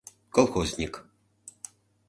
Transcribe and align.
колхозник 0.35 0.93